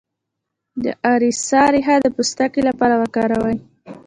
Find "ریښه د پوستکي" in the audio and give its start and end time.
1.73-2.61